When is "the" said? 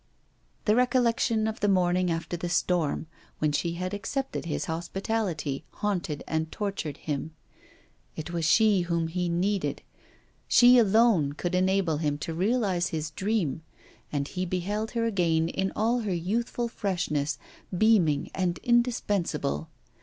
0.65-0.75, 1.59-1.67, 2.35-2.49